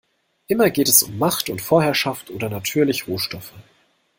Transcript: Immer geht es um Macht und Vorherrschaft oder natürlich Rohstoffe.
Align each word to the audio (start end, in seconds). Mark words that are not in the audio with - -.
Immer 0.47 0.71
geht 0.71 0.89
es 0.89 1.03
um 1.03 1.19
Macht 1.19 1.51
und 1.51 1.61
Vorherrschaft 1.61 2.31
oder 2.31 2.49
natürlich 2.49 3.07
Rohstoffe. 3.07 3.53